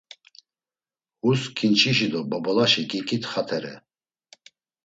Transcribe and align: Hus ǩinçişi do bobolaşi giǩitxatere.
Hus 1.23 1.41
ǩinçişi 1.57 2.07
do 2.11 2.21
bobolaşi 2.29 2.83
giǩitxatere. 2.89 3.75